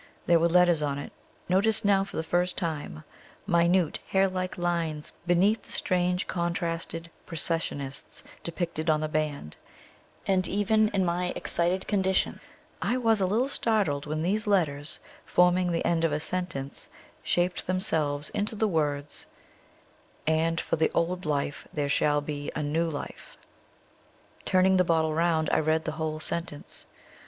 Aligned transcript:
There 0.25 0.39
were 0.39 0.49
letters 0.49 0.81
on 0.81 0.97
it, 0.97 1.11
noticed 1.47 1.85
now 1.85 2.03
for 2.03 2.17
the 2.17 2.23
first 2.23 2.57
time 2.57 3.03
minute, 3.45 3.99
hair 4.07 4.27
like 4.27 4.57
lines 4.57 5.11
beneath 5.27 5.61
the 5.61 5.71
strange 5.71 6.25
contrasted 6.25 7.11
processionists 7.27 8.23
depicted 8.43 8.89
on 8.89 9.01
the 9.01 9.07
band 9.07 9.57
and 10.25 10.47
even 10.47 10.87
in 10.87 11.05
my 11.05 11.31
excited 11.35 11.85
condition 11.87 12.39
I 12.81 12.97
was 12.97 13.21
a 13.21 13.27
little 13.27 13.47
startled 13.47 14.07
when 14.07 14.23
these 14.23 14.47
letters, 14.47 14.97
forming 15.23 15.71
the 15.71 15.85
end 15.85 16.03
of 16.03 16.11
a 16.11 16.19
sentence, 16.19 16.89
shaped 17.21 17.67
themselves 17.67 18.31
into 18.31 18.55
the 18.55 18.67
words 18.67 19.27
and 20.25 20.59
for 20.59 20.77
the 20.77 20.89
old 20.95 21.27
life 21.27 21.67
there 21.71 21.89
shall 21.89 22.21
be 22.21 22.51
a 22.55 22.63
new 22.63 22.89
life. 22.89 23.37
Turning 24.45 24.77
the 24.77 24.83
bottle 24.83 25.13
round 25.13 25.47
I 25.51 25.59
read 25.59 25.85
the 25.85 25.91
whole 26.01 26.19
sentence. 26.19 26.87